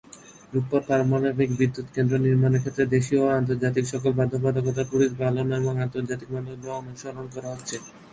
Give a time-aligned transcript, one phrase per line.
[0.53, 6.65] রূপপুর পারমাণবিক বিদ্যুৎ কেন্দ্র নির্মাণের ক্ষেত্রে দেশীয় ও আন্তর্জাতিক সকল বাধ্যবাধকতা প্রতিপালন এবং আন্তর্জাতিক মানদন্ড
[6.79, 7.75] অনুসরণ করা হচ্ছে।